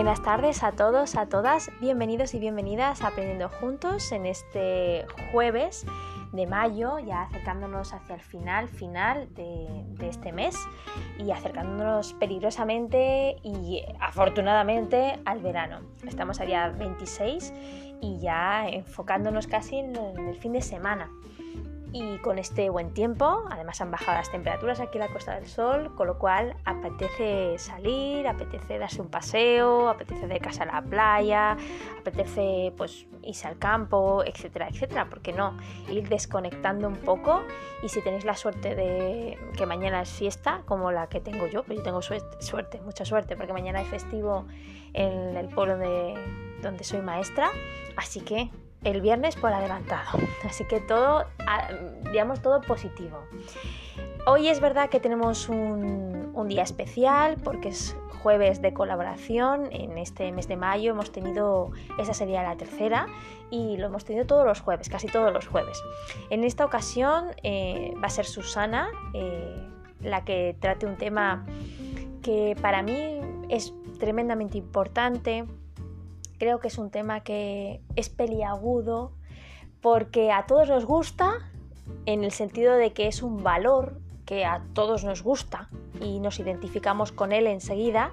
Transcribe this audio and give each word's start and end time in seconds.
Buenas 0.00 0.22
tardes 0.22 0.62
a 0.62 0.72
todos, 0.72 1.14
a 1.14 1.26
todas, 1.26 1.70
bienvenidos 1.78 2.32
y 2.32 2.38
bienvenidas 2.38 3.02
a 3.02 3.08
Aprendiendo 3.08 3.50
Juntos 3.50 4.12
en 4.12 4.24
este 4.24 5.04
jueves 5.30 5.84
de 6.32 6.46
mayo, 6.46 6.98
ya 7.00 7.24
acercándonos 7.24 7.92
hacia 7.92 8.14
el 8.14 8.22
final, 8.22 8.70
final 8.70 9.28
de, 9.34 10.08
este 10.08 10.32
mes 10.32 10.56
y 11.18 11.30
acercándonos 11.32 12.14
peligrosamente 12.14 13.36
y 13.42 13.84
afortunadamente 14.00 15.20
al 15.26 15.40
verano. 15.40 15.80
Estamos 16.08 16.40
a 16.40 16.46
día 16.46 16.70
26 16.70 17.52
y 18.00 18.20
ya 18.20 18.70
enfocándonos 18.70 19.46
casi 19.48 19.80
en 19.80 19.94
el 19.96 20.36
fin 20.36 20.54
de 20.54 20.62
semana 20.62 21.10
y 21.92 22.18
con 22.18 22.38
este 22.38 22.70
buen 22.70 22.92
tiempo, 22.94 23.44
además 23.50 23.80
han 23.80 23.90
bajado 23.90 24.18
las 24.18 24.30
temperaturas 24.30 24.80
aquí 24.80 24.98
en 24.98 25.04
la 25.04 25.12
Costa 25.12 25.34
del 25.34 25.46
Sol, 25.46 25.94
con 25.96 26.06
lo 26.06 26.18
cual 26.18 26.56
apetece 26.64 27.58
salir, 27.58 28.28
apetece 28.28 28.78
darse 28.78 29.00
un 29.00 29.08
paseo, 29.08 29.88
apetece 29.88 30.26
de 30.26 30.38
casa 30.38 30.62
a 30.62 30.66
la 30.66 30.82
playa, 30.82 31.56
apetece 31.98 32.72
pues 32.76 33.06
irse 33.22 33.48
al 33.48 33.58
campo, 33.58 34.22
etcétera, 34.24 34.68
etcétera, 34.68 35.08
porque 35.10 35.32
no? 35.32 35.56
Ir 35.88 36.08
desconectando 36.08 36.86
un 36.86 36.96
poco 36.96 37.42
y 37.82 37.88
si 37.88 38.00
tenéis 38.02 38.24
la 38.24 38.36
suerte 38.36 38.74
de 38.74 39.38
que 39.56 39.66
mañana 39.66 40.02
es 40.02 40.10
fiesta, 40.10 40.62
como 40.66 40.92
la 40.92 41.08
que 41.08 41.20
tengo 41.20 41.46
yo, 41.48 41.64
pues 41.64 41.78
yo 41.78 41.82
tengo 41.82 42.02
suerte, 42.02 42.40
suerte 42.40 42.80
mucha 42.82 43.04
suerte, 43.04 43.36
porque 43.36 43.52
mañana 43.52 43.80
es 43.80 43.88
festivo 43.88 44.46
en 44.92 45.36
el 45.36 45.48
pueblo 45.48 45.76
de 45.76 46.14
donde 46.62 46.84
soy 46.84 47.00
maestra, 47.00 47.50
así 47.96 48.20
que 48.20 48.50
el 48.84 49.00
viernes 49.00 49.36
por 49.36 49.52
adelantado. 49.52 50.18
Así 50.44 50.64
que 50.64 50.80
todo, 50.80 51.26
ah, 51.46 51.68
digamos, 52.10 52.40
todo 52.40 52.60
positivo. 52.60 53.18
Hoy 54.26 54.48
es 54.48 54.60
verdad 54.60 54.88
que 54.90 55.00
tenemos 55.00 55.48
un, 55.48 56.10
día 56.48 56.62
especial 56.62 57.36
porque 57.44 57.68
es 57.68 57.96
jueves 58.22 58.60
de 58.62 58.72
colaboración. 58.72 59.68
En 59.70 59.98
este 59.98 60.32
mes 60.32 60.48
de 60.48 60.56
mayo 60.56 60.92
hemos 60.92 61.12
tenido, 61.12 61.70
esa 61.98 62.14
sería 62.14 62.42
la 62.42 62.56
tercera, 62.56 63.06
y 63.50 63.76
lo 63.76 63.86
hemos 63.86 64.04
tenido 64.04 64.26
todos 64.26 64.44
los 64.46 64.60
jueves, 64.60 64.88
casi 64.88 65.06
todos 65.06 65.32
los 65.32 65.46
jueves. 65.46 65.80
En 66.30 66.42
esta 66.42 66.64
ocasión 66.64 67.26
eh, 67.42 67.92
va 68.02 68.06
a 68.06 68.10
ser 68.10 68.24
Susana 68.24 68.88
eh, 69.12 69.68
la 70.00 70.24
que 70.24 70.56
trate 70.58 70.86
un 70.86 70.96
tema 70.96 71.46
que 72.22 72.56
para 72.60 72.82
mí 72.82 73.20
es 73.48 73.74
tremendamente 73.98 74.58
importante 74.58 75.44
creo 76.40 76.58
que 76.58 76.68
es 76.68 76.78
un 76.78 76.90
tema 76.90 77.20
que 77.20 77.82
es 77.96 78.08
peliagudo 78.08 79.12
porque 79.82 80.32
a 80.32 80.46
todos 80.46 80.70
nos 80.70 80.86
gusta 80.86 81.50
en 82.06 82.24
el 82.24 82.32
sentido 82.32 82.76
de 82.76 82.94
que 82.94 83.08
es 83.08 83.22
un 83.22 83.42
valor 83.42 84.00
que 84.24 84.46
a 84.46 84.64
todos 84.72 85.04
nos 85.04 85.22
gusta 85.22 85.68
y 86.00 86.18
nos 86.18 86.40
identificamos 86.40 87.12
con 87.12 87.32
él 87.32 87.46
enseguida, 87.46 88.10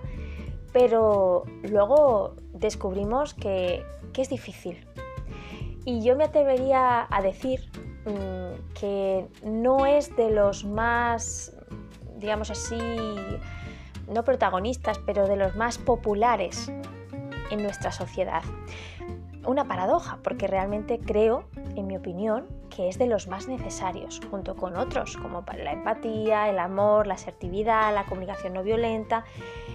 pero 0.74 1.46
luego 1.64 2.36
descubrimos 2.54 3.34
que, 3.34 3.84
es 4.18 4.30
difícil. 4.30 4.84
Y 5.86 6.02
yo 6.02 6.16
me 6.16 6.24
atrevería 6.24 7.06
a 7.08 7.22
decir 7.22 7.70
mm, 8.08 8.74
que 8.74 9.28
no 9.44 9.86
es 9.86 10.16
de 10.16 10.32
los 10.32 10.66
más, 10.66 11.56
digamos 12.16 12.50
así, 12.50 12.80
no 14.12 14.24
protagonistas, 14.24 14.98
pero 15.06 15.28
de 15.28 15.36
los 15.36 15.56
más 15.56 15.78
populares 15.78 16.72
en 17.52 17.64
nuestra 17.64 17.92
sociedad. 17.92 18.44
Una 19.46 19.66
paradoja, 19.66 20.20
porque 20.24 20.48
realmente 20.48 21.00
creo, 21.00 21.46
en 21.76 21.88
mi 21.88 21.96
opinión, 21.96 22.48
que 22.70 22.90
es 22.90 22.98
de 22.98 23.08
los 23.08 23.28
más 23.28 23.48
necesarios, 23.48 24.20
junto 24.30 24.56
con 24.56 24.76
otros, 24.76 25.16
como 25.18 25.46
la 25.58 25.72
empatía, 25.72 26.50
el 26.50 26.60
amor, 26.60 27.08
la 27.08 27.14
asertividad, 27.14 27.94
la 27.94 28.06
comunicación 28.06 28.54
no 28.54 28.64
violenta, 28.64 29.24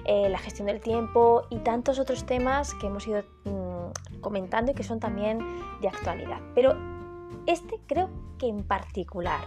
eh, 0.04 0.28
la 0.28 0.38
gestión 0.38 0.66
del 0.66 0.80
tiempo 0.80 1.42
y 1.48 1.58
tantos 1.60 1.98
otros 1.98 2.26
temas 2.26 2.74
que 2.74 2.88
hemos 2.88 3.06
ido 3.06 3.22
mm, 3.44 4.20
comentando 4.20 4.72
y 4.72 4.74
que 4.74 4.82
son 4.82 5.00
también 5.00 5.38
de 5.80 5.88
actualidad. 5.88 6.40
Pero 6.54 6.76
este 7.46 7.80
creo 7.86 8.10
que 8.38 8.48
en 8.48 8.62
particular. 8.64 9.40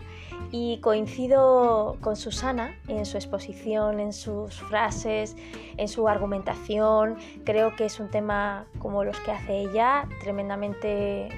Y 0.52 0.80
coincido 0.80 1.98
con 2.02 2.16
Susana 2.16 2.78
en 2.88 3.06
su 3.06 3.18
exposición, 3.18 4.00
en 4.00 4.14
sus 4.14 4.62
frases, 4.62 5.36
en 5.78 5.88
su 5.88 6.08
argumentación. 6.08 7.18
Creo 7.44 7.76
que 7.76 7.86
es 7.86 8.00
un 8.00 8.10
tema 8.10 8.66
como 8.80 9.04
los 9.04 9.20
que 9.22 9.32
hace 9.32 9.60
ella, 9.60 10.08
tremendamente 10.22 11.30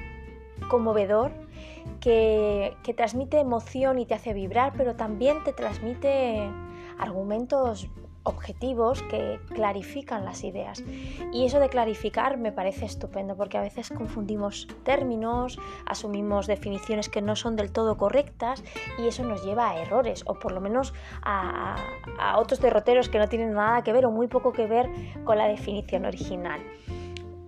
conmovedor, 0.70 1.32
que, 2.00 2.76
que 2.84 2.94
transmite 2.94 3.40
emoción 3.40 4.00
y 4.00 4.06
te 4.06 4.14
hace 4.14 4.34
vibrar, 4.34 4.74
pero 4.76 4.96
también 4.96 5.44
te 5.44 5.54
transmite 5.54 6.50
argumentos 7.00 7.90
objetivos 8.28 9.02
que 9.04 9.40
clarifican 9.54 10.26
las 10.26 10.44
ideas. 10.44 10.84
Y 11.32 11.46
eso 11.46 11.60
de 11.60 11.70
clarificar 11.70 12.38
me 12.38 12.52
parece 12.52 12.86
estupendo 12.86 13.36
porque 13.36 13.58
a 13.58 13.62
veces 13.62 13.90
confundimos 13.90 14.68
términos, 14.84 15.58
asumimos 15.86 16.46
definiciones 16.48 17.10
que 17.10 17.22
no 17.22 17.36
son 17.36 17.56
del 17.56 17.72
todo 17.72 17.98
correctas 17.98 18.64
y 19.00 19.08
eso 19.08 19.24
nos 19.24 19.44
lleva 19.44 19.70
a 19.70 19.82
errores 19.82 20.24
o 20.28 20.36
por 20.36 20.52
lo 20.52 20.62
menos 20.62 20.94
a, 21.24 21.76
otros 22.36 22.60
derroteros 22.60 23.10
que 23.10 23.20
no 23.20 23.30
tienen 23.30 23.54
nada 23.54 23.82
que 23.84 23.94
ver 23.94 24.06
o 24.06 24.12
muy 24.12 24.28
poco 24.28 24.52
que 24.52 24.68
ver 24.68 24.90
con 25.24 25.38
la 25.38 25.48
definición 25.48 26.06
original. 26.06 26.62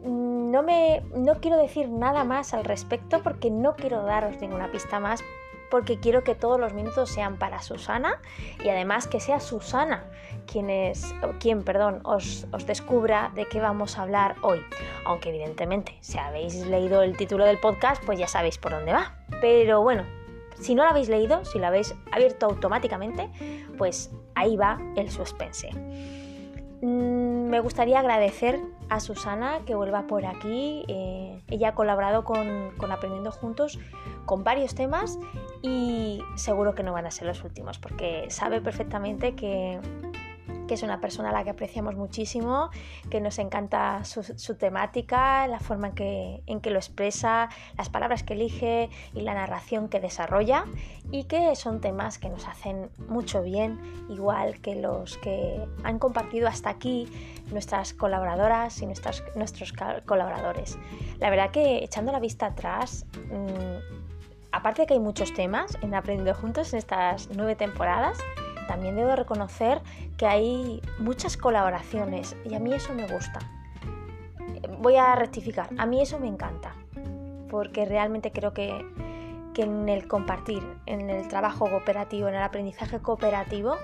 No, 0.01 0.63
me, 0.63 1.03
no 1.13 1.35
quiero 1.35 1.57
decir 1.57 1.89
nada 1.89 2.23
más 2.23 2.53
al 2.53 2.63
respecto 2.63 3.21
porque 3.21 3.51
no 3.51 3.75
quiero 3.75 4.03
daros 4.03 4.39
ninguna 4.39 4.71
pista 4.71 4.99
más 4.99 5.21
porque 5.69 5.99
quiero 5.99 6.23
que 6.23 6.35
todos 6.35 6.59
los 6.59 6.73
minutos 6.73 7.09
sean 7.09 7.37
para 7.37 7.61
Susana 7.61 8.21
y 8.63 8.69
además 8.69 9.07
que 9.07 9.19
sea 9.19 9.39
Susana 9.39 10.05
quien, 10.45 10.69
es, 10.69 11.13
quien 11.39 11.63
perdón, 11.63 12.01
os, 12.03 12.47
os 12.51 12.65
descubra 12.65 13.31
de 13.35 13.47
qué 13.47 13.59
vamos 13.59 13.97
a 13.97 14.03
hablar 14.03 14.35
hoy. 14.41 14.61
Aunque 15.05 15.29
evidentemente, 15.29 15.97
si 16.01 16.17
habéis 16.17 16.55
leído 16.65 17.03
el 17.03 17.15
título 17.15 17.45
del 17.45 17.59
podcast, 17.59 18.03
pues 18.05 18.19
ya 18.19 18.27
sabéis 18.27 18.57
por 18.57 18.71
dónde 18.71 18.93
va. 18.93 19.15
Pero 19.41 19.81
bueno, 19.81 20.05
si 20.59 20.75
no 20.75 20.83
lo 20.83 20.89
habéis 20.89 21.09
leído, 21.09 21.45
si 21.45 21.59
lo 21.59 21.67
habéis 21.67 21.95
abierto 22.11 22.47
automáticamente, 22.47 23.29
pues 23.77 24.11
ahí 24.35 24.57
va 24.57 24.79
el 24.95 25.09
suspense. 25.09 25.69
Mm, 26.81 27.49
me 27.49 27.59
gustaría 27.59 27.99
agradecer 27.99 28.59
a 28.87 28.99
Susana 28.99 29.59
que 29.65 29.75
vuelva 29.75 30.07
por 30.07 30.25
aquí. 30.25 30.85
Eh, 30.87 31.41
ella 31.49 31.69
ha 31.69 31.75
colaborado 31.75 32.23
con, 32.23 32.71
con, 32.77 32.91
Aprendiendo 32.91 33.31
Juntos 33.31 33.79
con 34.25 34.43
varios 34.43 34.75
temas 34.75 35.19
y 35.61 36.21
seguro 36.35 36.75
que 36.75 36.83
no 36.83 36.93
van 36.93 37.05
a 37.05 37.11
ser 37.11 37.27
los 37.27 37.43
últimos 37.43 37.79
porque 37.79 38.25
sabe 38.29 38.61
perfectamente 38.61 39.35
que 39.35 39.79
que 40.69 40.75
es 40.75 40.83
una 40.83 41.01
persona 41.01 41.29
a 41.29 41.33
la 41.33 41.43
que 41.43 41.49
apreciamos 41.49 41.95
muchísimo, 41.95 42.69
que 43.09 43.19
nos 43.19 43.39
encanta 43.39 44.03
su, 44.05 44.53
temática, 44.53 45.47
la 45.47 45.59
forma 45.59 45.87
en 45.87 45.95
que, 45.95 46.43
en 46.45 46.61
que 46.61 46.69
lo 46.69 46.77
expresa, 46.77 47.49
las 47.75 47.89
palabras 47.89 48.21
que 48.21 48.33
elige 48.33 48.91
y 49.15 49.21
la 49.21 49.33
narración 49.33 49.89
que 49.89 49.99
desarrolla 49.99 50.65
y 51.11 51.23
que 51.23 51.55
son 51.55 51.81
temas 51.81 52.19
que 52.19 52.29
nos 52.29 52.47
hacen 52.47 52.91
mucho 53.07 53.41
bien, 53.41 53.79
igual 54.09 54.61
que 54.61 54.75
los 54.75 55.17
que 55.17 55.59
han 55.83 55.97
compartido 55.97 56.47
hasta 56.47 56.69
aquí 56.69 57.07
nuestras 57.51 57.95
colaboradoras 57.95 58.79
y 58.83 58.85
nuestras, 58.85 59.23
nuestros 59.33 59.73
colaboradores. 60.05 60.77
La 61.17 61.31
verdad 61.31 61.49
que 61.49 61.83
echando 61.83 62.11
la 62.11 62.19
vista 62.19 62.45
atrás, 62.45 63.07
mm, 63.31 64.51
aparte 64.51 64.83
de 64.83 64.85
que 64.85 64.93
hay 64.93 64.99
muchos 64.99 65.33
temas 65.33 65.79
en 65.81 65.95
Aprendiendo 65.95 66.39
Juntos 66.39 66.73
en 66.73 66.77
estas 66.77 67.27
nueve 67.35 67.55
temporadas, 67.55 68.19
también 68.69 68.95
debo 68.95 69.15
reconocer 69.15 69.81
que 70.15 70.27
hay 70.27 70.79
muchas 70.99 71.37
colaboraciones 71.37 72.35
y 72.45 72.53
a 72.53 72.59
mí 72.59 72.71
eso 72.71 72.93
me 72.93 73.07
gusta. 73.07 73.39
Voy 74.77 74.95
a 74.95 75.15
rectificar, 75.15 75.69
a 75.79 75.87
mí 75.87 75.99
eso 75.99 76.19
me 76.19 76.27
encanta, 76.27 76.75
porque 77.49 77.85
realmente 77.85 78.31
creo 78.31 78.53
que, 78.53 78.85
en 79.55 79.89
el 79.89 80.07
compartir, 80.07 80.63
en 80.85 81.09
el 81.09 81.27
trabajo 81.27 81.67
cooperativo, 81.67 82.27
en 82.27 82.35
el 82.35 82.43
aprendizaje 82.43 82.99
cooperativo, 82.99 83.75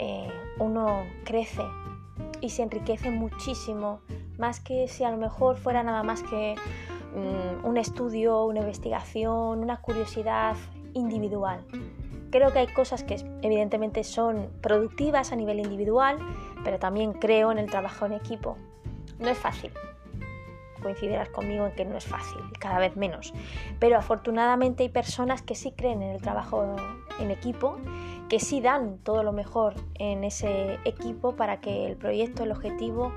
eh, 0.00 0.28
uno 0.58 1.04
crece 1.24 1.62
y 2.40 2.50
se 2.50 2.64
enriquece 2.64 3.12
muchísimo, 3.12 4.00
más 4.36 4.58
que 4.58 4.88
si 4.88 5.04
a 5.04 5.12
lo 5.12 5.16
mejor 5.16 5.56
fuera 5.58 5.84
nada 5.84 6.02
más 6.02 6.24
que 6.24 6.56
mm, 7.14 7.64
un 7.64 7.76
estudio, 7.76 8.44
una 8.46 8.60
investigación, 8.60 9.60
una 9.60 9.80
curiosidad 9.80 10.56
individual. 10.92 11.64
Creo 12.30 12.52
que 12.52 12.58
hay 12.58 12.66
cosas 12.66 13.04
que 13.04 13.14
evidentemente 13.42 14.04
son 14.04 14.50
productivas 14.60 15.32
a 15.32 15.36
nivel 15.36 15.60
individual, 15.60 16.18
pero 16.64 16.78
también 16.78 17.12
creo 17.12 17.52
en 17.52 17.58
el 17.58 17.70
trabajo 17.70 18.06
en 18.06 18.12
equipo. 18.12 18.56
No 19.18 19.28
es 19.28 19.38
fácil. 19.38 19.72
Coincidirás 20.82 21.28
conmigo 21.30 21.66
en 21.66 21.72
que 21.72 21.84
no 21.84 21.96
es 21.96 22.06
fácil, 22.06 22.40
cada 22.60 22.78
vez 22.78 22.96
menos. 22.96 23.34
Pero 23.80 23.96
afortunadamente 23.96 24.84
hay 24.84 24.88
personas 24.88 25.42
que 25.42 25.56
sí 25.56 25.72
creen 25.72 26.02
en 26.02 26.10
el 26.10 26.22
trabajo 26.22 26.76
en 27.18 27.30
equipo, 27.30 27.78
que 28.28 28.38
sí 28.38 28.60
dan 28.60 28.98
todo 28.98 29.22
lo 29.24 29.32
mejor 29.32 29.74
en 29.94 30.22
ese 30.22 30.78
equipo 30.84 31.34
para 31.34 31.60
que 31.60 31.86
el 31.86 31.96
proyecto, 31.96 32.44
el 32.44 32.52
objetivo 32.52 33.12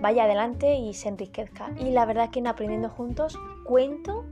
vaya 0.00 0.24
adelante 0.24 0.74
y 0.76 0.94
se 0.94 1.08
enriquezca. 1.08 1.70
Y 1.78 1.90
la 1.90 2.06
verdad 2.06 2.30
que 2.30 2.40
en 2.40 2.48
Aprendiendo 2.48 2.88
Juntos 2.88 3.38
cuento 3.64 4.24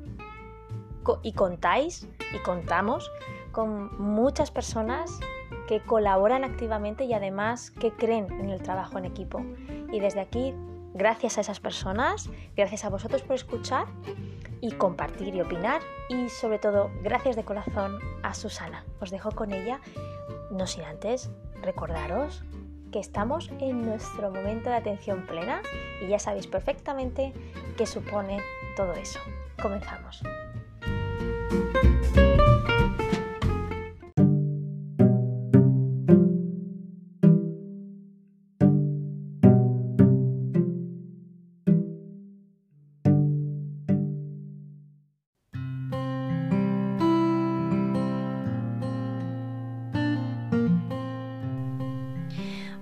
y 1.22 1.32
contáis 1.32 2.08
y 2.34 2.38
contamos 2.38 3.10
con 3.54 3.96
muchas 3.98 4.50
personas 4.50 5.18
que 5.66 5.80
colaboran 5.80 6.44
activamente 6.44 7.04
y 7.04 7.14
además 7.14 7.70
que 7.70 7.92
creen 7.92 8.30
en 8.32 8.50
el 8.50 8.62
trabajo 8.62 8.98
en 8.98 9.06
equipo. 9.06 9.42
Y 9.90 10.00
desde 10.00 10.20
aquí 10.20 10.52
Gracias 10.94 11.38
a 11.38 11.40
esas 11.40 11.58
personas, 11.58 12.30
gracias 12.56 12.84
a 12.84 12.88
vosotros 12.88 13.22
por 13.22 13.34
escuchar 13.34 13.86
y 14.60 14.70
compartir 14.70 15.34
y 15.34 15.40
opinar 15.40 15.82
y 16.08 16.28
sobre 16.28 16.60
todo 16.60 16.88
gracias 17.02 17.34
de 17.34 17.42
corazón 17.42 17.98
a 18.22 18.32
Susana. 18.32 18.84
Os 19.00 19.10
dejo 19.10 19.32
con 19.32 19.52
ella, 19.52 19.80
no 20.52 20.68
sin 20.68 20.84
antes 20.84 21.32
recordaros 21.60 22.44
que 22.92 23.00
estamos 23.00 23.50
en 23.58 23.82
nuestro 23.82 24.30
momento 24.30 24.70
de 24.70 24.76
atención 24.76 25.26
plena 25.26 25.62
y 26.00 26.06
ya 26.06 26.20
sabéis 26.20 26.46
perfectamente 26.46 27.32
qué 27.76 27.86
supone 27.86 28.40
todo 28.76 28.92
eso. 28.92 29.18
Comenzamos. 29.60 30.22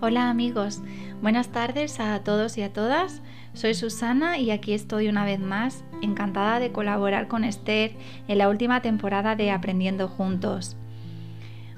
Hola 0.05 0.31
amigos, 0.31 0.83
buenas 1.21 1.51
tardes 1.51 2.01
a 2.01 2.25
todos 2.25 2.59
y 2.59 2.63
a 2.63 2.73
todas. 2.73 3.23
Soy 3.53 3.75
Susana 3.75 4.37
y 4.37 4.51
aquí 4.51 4.73
estoy 4.73 5.07
una 5.07 5.25
vez 5.25 5.39
más, 5.39 5.85
encantada 6.03 6.59
de 6.59 6.73
colaborar 6.73 7.29
con 7.29 7.45
Esther 7.45 7.93
en 8.27 8.39
la 8.39 8.49
última 8.49 8.83
temporada 8.83 9.37
de 9.37 9.53
Aprendiendo 9.53 10.09
Juntos. 10.09 10.77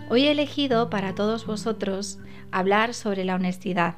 Hoy 0.08 0.24
he 0.24 0.30
elegido 0.30 0.88
para 0.88 1.14
todos 1.14 1.44
vosotros 1.44 2.18
hablar 2.50 2.94
sobre 2.94 3.26
la 3.26 3.34
honestidad. 3.34 3.96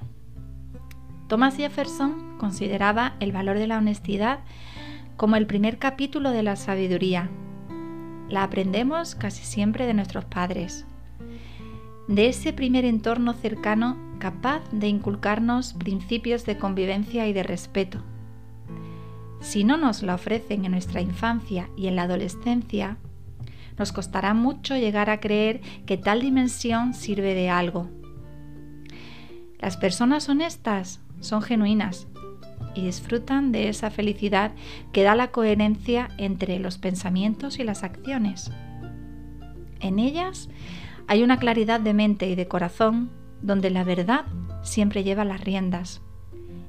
Thomas 1.28 1.56
Jefferson 1.56 2.36
consideraba 2.36 3.14
el 3.20 3.30
valor 3.30 3.60
de 3.60 3.68
la 3.68 3.78
honestidad 3.78 4.40
como 5.16 5.36
el 5.36 5.46
primer 5.46 5.78
capítulo 5.78 6.32
de 6.32 6.42
la 6.42 6.56
sabiduría. 6.56 7.30
La 8.28 8.42
aprendemos 8.42 9.14
casi 9.14 9.44
siempre 9.44 9.86
de 9.86 9.94
nuestros 9.94 10.24
padres 10.24 10.84
de 12.08 12.28
ese 12.28 12.52
primer 12.52 12.84
entorno 12.84 13.32
cercano 13.34 13.96
capaz 14.18 14.62
de 14.70 14.88
inculcarnos 14.88 15.74
principios 15.74 16.46
de 16.46 16.58
convivencia 16.58 17.26
y 17.26 17.32
de 17.32 17.42
respeto. 17.42 18.02
Si 19.40 19.64
no 19.64 19.76
nos 19.76 20.02
la 20.02 20.14
ofrecen 20.14 20.64
en 20.64 20.72
nuestra 20.72 21.00
infancia 21.00 21.68
y 21.76 21.88
en 21.88 21.96
la 21.96 22.02
adolescencia, 22.02 22.96
nos 23.78 23.92
costará 23.92 24.34
mucho 24.34 24.76
llegar 24.76 25.10
a 25.10 25.20
creer 25.20 25.60
que 25.84 25.98
tal 25.98 26.20
dimensión 26.20 26.94
sirve 26.94 27.34
de 27.34 27.50
algo. 27.50 27.90
Las 29.58 29.76
personas 29.76 30.28
honestas 30.28 31.00
son 31.20 31.42
genuinas 31.42 32.06
y 32.74 32.84
disfrutan 32.84 33.52
de 33.52 33.68
esa 33.68 33.90
felicidad 33.90 34.52
que 34.92 35.02
da 35.02 35.14
la 35.14 35.30
coherencia 35.30 36.08
entre 36.18 36.58
los 36.58 36.78
pensamientos 36.78 37.58
y 37.58 37.64
las 37.64 37.82
acciones. 37.82 38.50
En 39.80 39.98
ellas 39.98 40.48
hay 41.08 41.22
una 41.22 41.38
claridad 41.38 41.80
de 41.80 41.94
mente 41.94 42.28
y 42.28 42.34
de 42.34 42.48
corazón 42.48 43.10
donde 43.42 43.70
la 43.70 43.84
verdad 43.84 44.24
siempre 44.62 45.04
lleva 45.04 45.24
las 45.24 45.42
riendas 45.42 46.02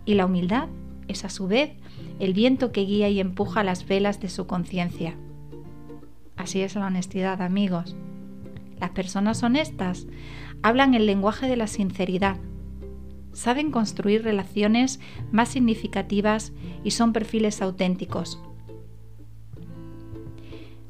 y 0.06 0.14
la 0.14 0.26
humildad 0.26 0.70
es 1.08 1.26
a 1.26 1.30
su 1.30 1.48
vez 1.48 1.72
el 2.20 2.34
viento 2.34 2.72
que 2.72 2.82
guía 2.82 3.10
y 3.10 3.20
empuja 3.20 3.64
las 3.64 3.88
velas 3.88 4.20
de 4.20 4.30
su 4.30 4.46
conciencia. 4.46 5.16
Así 6.36 6.62
es 6.62 6.76
la 6.76 6.86
honestidad, 6.86 7.42
amigos. 7.42 7.96
Las 8.80 8.92
personas 8.92 9.42
honestas 9.42 10.08
hablan 10.62 10.94
el 10.94 11.08
lenguaje 11.08 11.48
de 11.48 11.58
la 11.58 11.68
sinceridad, 11.68 12.38
saben 13.34 13.72
construir 13.72 14.24
relaciones 14.24 15.00
más 15.32 15.50
significativas 15.50 16.54
y 16.84 16.92
son 16.92 17.12
perfiles 17.12 17.62
auténticos. 17.62 18.40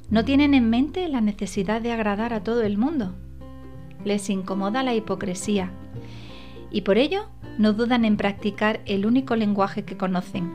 No 0.10 0.26
tienen 0.26 0.54
en 0.54 0.70
mente 0.70 1.08
la 1.08 1.22
necesidad 1.22 1.82
de 1.82 1.92
agradar 1.92 2.34
a 2.34 2.44
todo 2.44 2.64
el 2.64 2.78
mundo 2.78 3.16
les 4.08 4.30
incomoda 4.30 4.84
la 4.84 4.96
hipocresía 4.96 5.72
y 6.72 6.82
por 6.82 6.98
ello 6.98 7.28
no 7.58 7.74
dudan 7.74 8.06
en 8.06 8.18
practicar 8.18 8.82
el 8.86 9.06
único 9.06 9.36
lenguaje 9.36 9.84
que 9.84 9.98
conocen, 9.98 10.50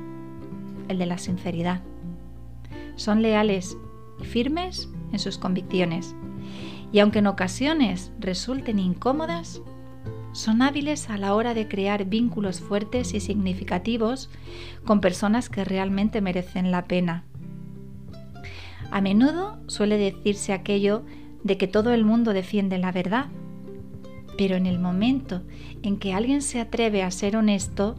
el 0.88 0.98
de 0.98 1.06
la 1.06 1.18
sinceridad. 1.18 1.82
Son 2.96 3.22
leales 3.22 3.76
y 4.20 4.24
firmes 4.24 4.88
en 5.12 5.18
sus 5.18 5.38
convicciones 5.38 6.14
y 6.92 6.98
aunque 6.98 7.20
en 7.20 7.26
ocasiones 7.26 8.12
resulten 8.18 8.78
incómodas, 8.78 9.62
son 10.32 10.62
hábiles 10.62 11.10
a 11.10 11.18
la 11.18 11.34
hora 11.34 11.54
de 11.54 11.68
crear 11.68 12.06
vínculos 12.06 12.60
fuertes 12.60 13.12
y 13.14 13.20
significativos 13.20 14.30
con 14.84 15.00
personas 15.00 15.48
que 15.48 15.64
realmente 15.64 16.20
merecen 16.20 16.70
la 16.70 16.86
pena. 16.86 17.24
A 18.90 19.00
menudo 19.00 19.58
suele 19.68 19.96
decirse 19.96 20.52
aquello 20.52 21.02
de 21.44 21.56
que 21.56 21.66
todo 21.66 21.92
el 21.92 22.04
mundo 22.04 22.32
defiende 22.32 22.78
la 22.78 22.92
verdad. 22.92 23.26
Pero 24.36 24.56
en 24.56 24.66
el 24.66 24.78
momento 24.78 25.42
en 25.82 25.98
que 25.98 26.14
alguien 26.14 26.42
se 26.42 26.60
atreve 26.60 27.02
a 27.02 27.10
ser 27.10 27.36
honesto, 27.36 27.96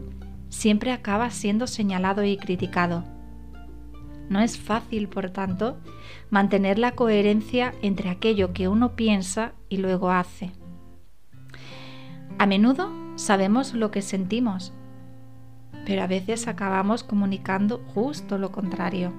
siempre 0.48 0.92
acaba 0.92 1.30
siendo 1.30 1.66
señalado 1.66 2.24
y 2.24 2.36
criticado. 2.36 3.04
No 4.28 4.40
es 4.40 4.58
fácil, 4.58 5.08
por 5.08 5.30
tanto, 5.30 5.76
mantener 6.30 6.78
la 6.78 6.92
coherencia 6.92 7.74
entre 7.82 8.08
aquello 8.08 8.52
que 8.52 8.68
uno 8.68 8.96
piensa 8.96 9.52
y 9.68 9.76
luego 9.76 10.10
hace. 10.10 10.52
A 12.38 12.46
menudo 12.46 12.90
sabemos 13.16 13.74
lo 13.74 13.90
que 13.90 14.02
sentimos, 14.02 14.72
pero 15.86 16.02
a 16.02 16.06
veces 16.06 16.48
acabamos 16.48 17.04
comunicando 17.04 17.82
justo 17.94 18.38
lo 18.38 18.50
contrario. 18.50 19.12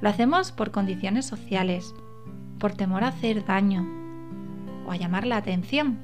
Lo 0.00 0.08
hacemos 0.08 0.52
por 0.52 0.72
condiciones 0.72 1.24
sociales, 1.24 1.94
por 2.58 2.72
temor 2.72 3.04
a 3.04 3.08
hacer 3.08 3.44
daño 3.46 4.05
a 4.92 4.96
llamar 4.96 5.26
la 5.26 5.36
atención. 5.36 5.98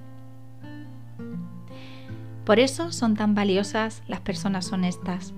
Por 2.44 2.58
eso 2.58 2.92
son 2.92 3.14
tan 3.14 3.34
valiosas 3.34 4.02
las 4.08 4.20
personas 4.20 4.72
honestas, 4.72 5.32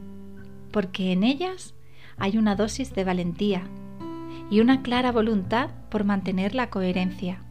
porque 0.73 1.13
en 1.13 1.23
ellas 1.23 1.75
hay 2.17 2.39
una 2.39 2.57
dosis 2.57 2.95
de 2.95 3.05
valentía 3.05 3.63
y 4.51 4.61
una 4.61 4.83
clara 4.83 5.13
voluntad 5.13 5.71
por 5.91 6.05
mantener 6.05 6.55
la 6.55 6.71
coherencia. 6.71 7.43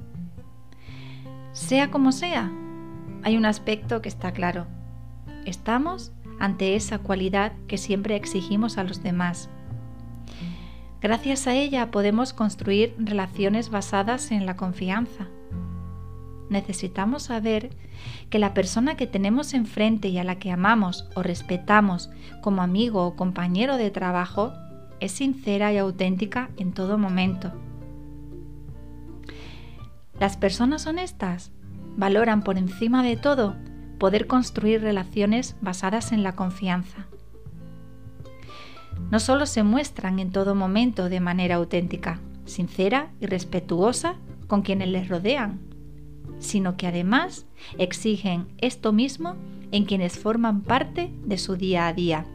Sea 1.52 1.92
como 1.92 2.12
sea, 2.12 2.52
hay 3.24 3.38
un 3.38 3.46
aspecto 3.46 4.02
que 4.02 4.10
está 4.10 4.32
claro. 4.32 4.66
Estamos 5.46 6.12
ante 6.40 6.76
esa 6.76 6.98
cualidad 7.00 7.54
que 7.68 7.78
siempre 7.78 8.16
exigimos 8.16 8.78
a 8.78 8.84
los 8.84 9.04
demás 9.04 9.50
Gracias 11.04 11.48
a 11.48 11.54
ella 11.54 11.92
podemos 11.92 12.32
construir 12.32 12.96
relaciones 12.98 13.70
basadas 13.70 14.32
en 14.32 14.46
la 14.46 14.56
confianza. 14.56 15.28
Necesitamos 16.50 17.24
saber 17.24 17.70
que 18.30 18.40
la 18.40 18.54
persona 18.54 18.96
que 18.96 19.08
tenemos 19.08 19.54
enfrente 19.54 20.10
y 20.10 20.18
a 20.18 20.24
la 20.24 20.40
que 20.40 20.52
amamos 20.52 21.08
o 21.16 21.24
respetamos 21.24 22.10
como 22.42 22.62
amigo 22.62 23.06
o 23.06 23.16
compañero 23.16 23.78
de 23.78 23.92
trabajo 23.92 24.54
es 25.00 25.12
sincera 25.14 25.74
y 25.74 25.78
auténtica 25.78 26.50
en 26.58 26.74
todo 26.74 26.98
momento. 26.98 27.52
Las 30.20 30.38
personas 30.38 30.86
honestas 30.86 31.52
valoran 31.98 32.44
por 32.44 32.58
encima 32.58 33.04
de 33.04 33.18
todo 33.18 33.56
poder 34.00 34.28
construir 34.28 34.82
relaciones 34.82 35.56
basadas 35.62 36.12
en 36.12 36.24
la 36.24 36.36
confianza 36.36 37.08
no 39.12 39.20
solo 39.20 39.46
se 39.46 39.64
muestran 39.64 40.20
en 40.20 40.32
todo 40.32 40.56
momento 40.56 41.10
de 41.10 41.20
manera 41.20 41.56
auténtica, 41.56 42.20
sincera 42.46 43.12
y 43.20 43.28
respetuosa 43.28 44.16
con 44.48 44.62
quienes 44.62 44.88
les 44.90 45.08
rodean, 45.08 45.60
sino 46.44 46.76
que 46.78 46.88
además 46.88 47.46
exigen 47.78 48.48
esto 48.60 48.92
mismo 48.92 49.36
en 49.72 49.86
quienes 49.86 50.20
forman 50.20 50.62
parte 50.62 51.12
de 51.26 51.38
su 51.38 51.56
día 51.56 51.88
a 51.88 51.94
día. 51.94 52.26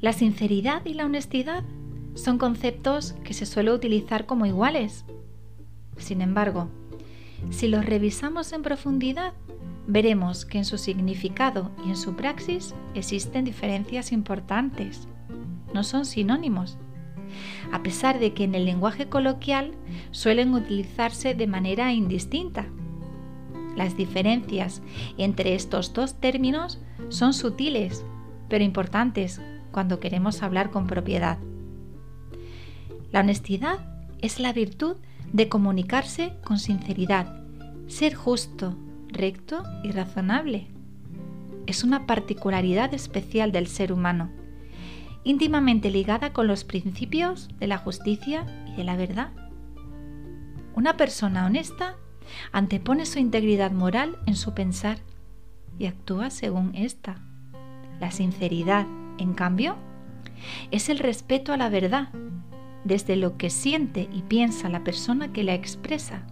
La 0.00 0.12
sinceridad 0.12 0.84
y 0.84 0.94
la 0.94 1.06
honestidad 1.06 1.64
son 2.14 2.38
conceptos 2.38 3.14
que 3.24 3.34
se 3.34 3.46
suele 3.46 3.72
utilizar 3.72 4.26
como 4.26 4.46
iguales. 4.46 5.04
Sin 5.96 6.20
embargo, 6.20 6.68
si 7.50 7.66
los 7.66 7.84
revisamos 7.84 8.52
en 8.52 8.62
profundidad, 8.62 9.32
veremos 9.86 10.44
que 10.44 10.58
en 10.58 10.64
su 10.64 10.76
significado 10.78 11.70
y 11.84 11.88
en 11.88 11.96
su 11.96 12.14
praxis 12.14 12.74
existen 12.94 13.44
diferencias 13.44 14.12
importantes. 14.12 15.08
No 15.72 15.82
son 15.82 16.04
sinónimos, 16.04 16.76
a 17.72 17.82
pesar 17.82 18.18
de 18.18 18.32
que 18.34 18.44
en 18.44 18.54
el 18.54 18.64
lenguaje 18.64 19.08
coloquial 19.08 19.72
suelen 20.10 20.54
utilizarse 20.54 21.34
de 21.34 21.46
manera 21.46 21.92
indistinta. 21.92 22.66
Las 23.76 23.96
diferencias 23.96 24.82
entre 25.18 25.54
estos 25.54 25.92
dos 25.92 26.20
términos 26.20 26.80
son 27.10 27.32
sutiles, 27.32 28.04
pero 28.48 28.64
importantes 28.64 29.40
cuando 29.70 30.00
queremos 30.00 30.42
hablar 30.42 30.70
con 30.70 30.86
propiedad. 30.86 31.38
La 33.12 33.20
honestidad 33.20 33.78
es 34.20 34.40
la 34.40 34.52
virtud 34.52 34.96
de 35.32 35.48
comunicarse 35.48 36.34
con 36.44 36.58
sinceridad, 36.58 37.42
ser 37.86 38.14
justo, 38.14 38.76
recto 39.08 39.62
y 39.82 39.92
razonable. 39.92 40.68
es 41.66 41.84
una 41.84 42.06
particularidad 42.06 42.94
especial 42.94 43.52
del 43.52 43.66
ser 43.66 43.92
humano, 43.92 44.30
íntimamente 45.28 45.90
ligada 45.90 46.32
con 46.32 46.46
los 46.46 46.64
principios 46.64 47.50
de 47.58 47.66
la 47.66 47.76
justicia 47.76 48.46
y 48.66 48.76
de 48.76 48.84
la 48.84 48.96
verdad. 48.96 49.28
Una 50.74 50.96
persona 50.96 51.44
honesta 51.44 51.96
antepone 52.50 53.04
su 53.04 53.18
integridad 53.18 53.70
moral 53.70 54.16
en 54.24 54.36
su 54.36 54.54
pensar 54.54 54.96
y 55.78 55.84
actúa 55.84 56.30
según 56.30 56.74
esta. 56.74 57.20
La 58.00 58.10
sinceridad, 58.10 58.86
en 59.18 59.34
cambio, 59.34 59.76
es 60.70 60.88
el 60.88 60.98
respeto 60.98 61.52
a 61.52 61.58
la 61.58 61.68
verdad, 61.68 62.08
desde 62.84 63.14
lo 63.16 63.36
que 63.36 63.50
siente 63.50 64.08
y 64.10 64.22
piensa 64.22 64.70
la 64.70 64.82
persona 64.82 65.30
que 65.30 65.44
la 65.44 65.52
expresa, 65.52 66.22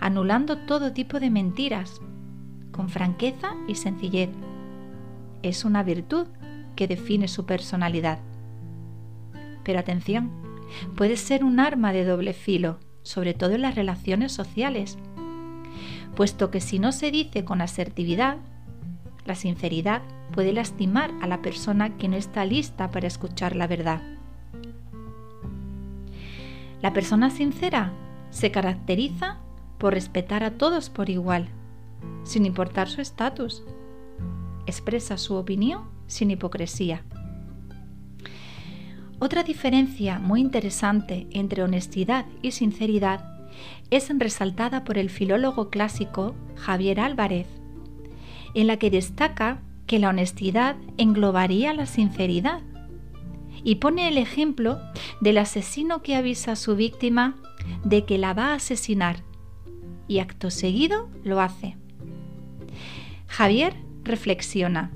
anulando 0.00 0.58
todo 0.66 0.92
tipo 0.92 1.20
de 1.20 1.30
mentiras, 1.30 2.00
con 2.72 2.88
franqueza 2.88 3.54
y 3.68 3.76
sencillez. 3.76 4.30
Es 5.44 5.64
una 5.64 5.84
virtud 5.84 6.26
que 6.74 6.88
define 6.88 7.28
su 7.28 7.46
personalidad. 7.46 8.18
Pero 9.62 9.78
atención, 9.78 10.30
puede 10.96 11.16
ser 11.16 11.44
un 11.44 11.60
arma 11.60 11.92
de 11.92 12.04
doble 12.04 12.32
filo, 12.32 12.78
sobre 13.02 13.34
todo 13.34 13.52
en 13.52 13.62
las 13.62 13.74
relaciones 13.74 14.32
sociales, 14.32 14.98
puesto 16.14 16.50
que 16.50 16.60
si 16.60 16.78
no 16.78 16.92
se 16.92 17.10
dice 17.10 17.44
con 17.44 17.60
asertividad, 17.60 18.38
la 19.24 19.34
sinceridad 19.34 20.02
puede 20.32 20.52
lastimar 20.52 21.10
a 21.20 21.26
la 21.26 21.42
persona 21.42 21.96
que 21.96 22.08
no 22.08 22.16
está 22.16 22.44
lista 22.44 22.90
para 22.90 23.06
escuchar 23.06 23.54
la 23.54 23.66
verdad. 23.66 24.02
La 26.80 26.92
persona 26.92 27.30
sincera 27.30 27.92
se 28.30 28.50
caracteriza 28.50 29.38
por 29.78 29.94
respetar 29.94 30.42
a 30.42 30.58
todos 30.58 30.90
por 30.90 31.10
igual, 31.10 31.48
sin 32.24 32.46
importar 32.46 32.88
su 32.88 33.00
estatus. 33.00 33.62
Expresa 34.66 35.16
su 35.16 35.34
opinión 35.34 35.88
sin 36.06 36.30
hipocresía. 36.30 37.04
Otra 39.24 39.44
diferencia 39.44 40.18
muy 40.18 40.40
interesante 40.40 41.28
entre 41.30 41.62
honestidad 41.62 42.26
y 42.42 42.50
sinceridad 42.50 43.24
es 43.92 44.08
resaltada 44.18 44.82
por 44.82 44.98
el 44.98 45.10
filólogo 45.10 45.70
clásico 45.70 46.34
Javier 46.56 46.98
Álvarez, 46.98 47.46
en 48.54 48.66
la 48.66 48.78
que 48.78 48.90
destaca 48.90 49.60
que 49.86 50.00
la 50.00 50.08
honestidad 50.08 50.74
englobaría 50.98 51.72
la 51.72 51.86
sinceridad 51.86 52.62
y 53.62 53.76
pone 53.76 54.08
el 54.08 54.18
ejemplo 54.18 54.80
del 55.20 55.38
asesino 55.38 56.02
que 56.02 56.16
avisa 56.16 56.50
a 56.50 56.56
su 56.56 56.74
víctima 56.74 57.36
de 57.84 58.04
que 58.04 58.18
la 58.18 58.34
va 58.34 58.46
a 58.48 58.54
asesinar 58.54 59.22
y 60.08 60.18
acto 60.18 60.50
seguido 60.50 61.08
lo 61.22 61.40
hace. 61.40 61.76
Javier 63.28 63.76
reflexiona 64.02 64.90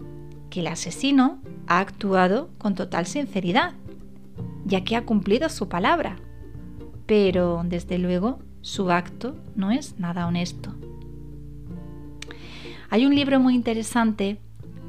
que 0.50 0.62
el 0.62 0.66
asesino 0.66 1.40
ha 1.68 1.78
actuado 1.78 2.50
con 2.58 2.74
total 2.74 3.06
sinceridad, 3.06 3.74
ya 4.66 4.84
que 4.84 4.96
ha 4.96 5.04
cumplido 5.04 5.48
su 5.48 5.68
palabra, 5.68 6.16
pero 7.06 7.62
desde 7.64 7.98
luego 7.98 8.40
su 8.60 8.90
acto 8.90 9.36
no 9.54 9.70
es 9.70 9.98
nada 9.98 10.26
honesto. 10.26 10.74
Hay 12.90 13.06
un 13.06 13.14
libro 13.14 13.40
muy 13.40 13.54
interesante 13.54 14.38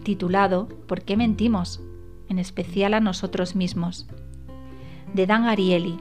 titulado 0.04 0.68
¿Por 0.88 1.04
qué 1.04 1.16
mentimos? 1.16 1.82
en 2.30 2.40
especial 2.40 2.94
a 2.94 3.00
nosotros 3.00 3.56
mismos, 3.56 4.08
de 5.14 5.26
Dan 5.26 5.46
Ariely. 5.46 5.98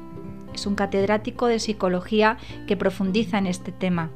Es 0.55 0.67
un 0.67 0.75
catedrático 0.75 1.47
de 1.47 1.61
psicología 1.61 2.39
que 2.67 2.77
profundiza 2.77 3.39
en 3.39 3.47
este 3.47 3.73
tema. 3.73 4.11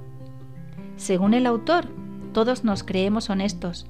Según 0.97 1.35
el 1.35 1.47
autor, 1.47 1.87
todos 2.33 2.64
nos 2.64 2.83
creemos 2.83 3.31
honestos. 3.31 3.87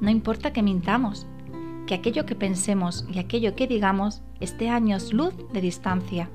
No 0.00 0.10
importa 0.10 0.52
que 0.52 0.62
mintamos, 0.62 1.26
que 1.88 1.94
aquello 1.94 2.26
que 2.26 2.34
pensemos 2.34 3.06
y 3.10 3.18
aquello 3.18 3.56
que 3.56 3.66
digamos 3.66 4.20
esté 4.40 4.68
años 4.68 5.14
luz 5.14 5.32
de 5.54 5.62
distancia. 5.62 6.28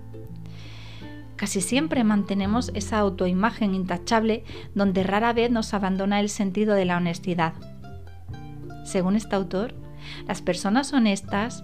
Casi 1.35 1.61
siempre 1.61 2.03
mantenemos 2.03 2.71
esa 2.73 2.97
autoimagen 2.97 3.75
intachable 3.75 4.45
donde 4.73 5.03
rara 5.03 5.31
vez 5.31 5.51
nos 5.51 5.75
abandona 5.75 6.19
el 6.19 6.29
sentido 6.29 6.73
de 6.73 6.85
la 6.85 6.97
honestidad. 6.97 7.53
Según 8.83 9.15
este 9.15 9.35
autor, 9.35 9.75
las 10.27 10.41
personas 10.41 10.91
honestas, 10.91 11.63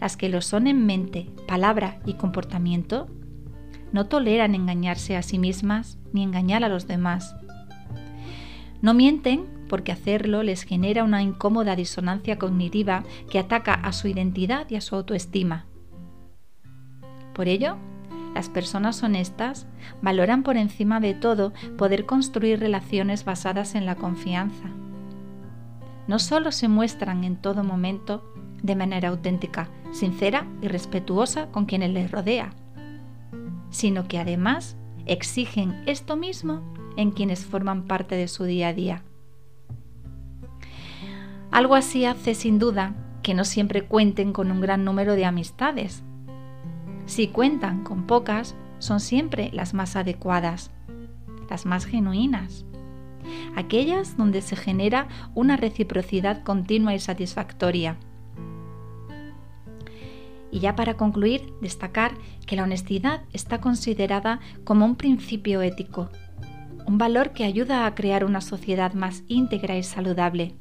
las 0.00 0.16
que 0.16 0.28
lo 0.28 0.42
son 0.42 0.66
en 0.66 0.84
mente, 0.84 1.30
palabra 1.46 2.00
y 2.06 2.14
comportamiento, 2.14 3.06
no 3.92 4.06
toleran 4.06 4.56
engañarse 4.56 5.16
a 5.16 5.22
sí 5.22 5.38
mismas 5.38 5.96
ni 6.12 6.24
engañar 6.24 6.64
a 6.64 6.68
los 6.68 6.88
demás. 6.88 7.36
No 8.82 8.94
mienten 8.94 9.57
porque 9.68 9.92
hacerlo 9.92 10.42
les 10.42 10.62
genera 10.62 11.04
una 11.04 11.22
incómoda 11.22 11.76
disonancia 11.76 12.38
cognitiva 12.38 13.04
que 13.30 13.38
ataca 13.38 13.74
a 13.74 13.92
su 13.92 14.08
identidad 14.08 14.68
y 14.70 14.76
a 14.76 14.80
su 14.80 14.96
autoestima. 14.96 15.66
Por 17.34 17.48
ello, 17.48 17.76
las 18.34 18.48
personas 18.48 19.02
honestas 19.02 19.66
valoran 20.02 20.42
por 20.42 20.56
encima 20.56 21.00
de 21.00 21.14
todo 21.14 21.52
poder 21.76 22.06
construir 22.06 22.60
relaciones 22.60 23.24
basadas 23.24 23.74
en 23.74 23.86
la 23.86 23.96
confianza. 23.96 24.68
No 26.06 26.18
solo 26.18 26.52
se 26.52 26.68
muestran 26.68 27.24
en 27.24 27.36
todo 27.36 27.64
momento 27.64 28.32
de 28.62 28.76
manera 28.76 29.10
auténtica, 29.10 29.68
sincera 29.92 30.46
y 30.62 30.68
respetuosa 30.68 31.50
con 31.50 31.66
quienes 31.66 31.90
les 31.90 32.10
rodea, 32.10 32.50
sino 33.70 34.08
que 34.08 34.18
además 34.18 34.76
exigen 35.06 35.82
esto 35.86 36.16
mismo 36.16 36.62
en 36.96 37.10
quienes 37.12 37.44
forman 37.44 37.84
parte 37.84 38.14
de 38.16 38.28
su 38.28 38.44
día 38.44 38.68
a 38.68 38.72
día. 38.72 39.04
Algo 41.50 41.74
así 41.74 42.04
hace 42.04 42.34
sin 42.34 42.58
duda 42.58 42.94
que 43.22 43.34
no 43.34 43.44
siempre 43.44 43.82
cuenten 43.82 44.32
con 44.32 44.50
un 44.50 44.60
gran 44.60 44.84
número 44.84 45.14
de 45.14 45.24
amistades, 45.24 46.02
si 47.08 47.28
cuentan 47.28 47.84
con 47.84 48.06
pocas, 48.06 48.54
son 48.80 49.00
siempre 49.00 49.48
las 49.54 49.72
más 49.72 49.96
adecuadas, 49.96 50.70
las 51.48 51.64
más 51.64 51.86
genuinas, 51.86 52.66
aquellas 53.56 54.18
donde 54.18 54.42
se 54.42 54.56
genera 54.56 55.08
una 55.34 55.56
reciprocidad 55.56 56.42
continua 56.42 56.94
y 56.94 56.98
satisfactoria. 56.98 57.96
Y 60.50 60.60
ya 60.60 60.76
para 60.76 60.98
concluir, 60.98 61.50
destacar 61.62 62.12
que 62.46 62.56
la 62.56 62.64
honestidad 62.64 63.22
está 63.32 63.58
considerada 63.58 64.40
como 64.64 64.84
un 64.84 64.94
principio 64.94 65.62
ético, 65.62 66.10
un 66.86 66.98
valor 66.98 67.32
que 67.32 67.44
ayuda 67.44 67.86
a 67.86 67.94
crear 67.94 68.22
una 68.22 68.42
sociedad 68.42 68.92
más 68.92 69.24
íntegra 69.28 69.78
y 69.78 69.82
saludable. 69.82 70.54